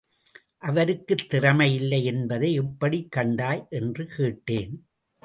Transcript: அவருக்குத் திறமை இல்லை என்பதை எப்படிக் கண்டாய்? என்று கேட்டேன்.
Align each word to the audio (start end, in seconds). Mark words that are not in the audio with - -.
அவருக்குத் 0.57 1.29
திறமை 1.29 1.75
இல்லை 1.75 2.05
என்பதை 2.05 2.53
எப்படிக் 2.53 3.11
கண்டாய்? 3.11 3.67
என்று 3.69 4.05
கேட்டேன். 4.05 4.87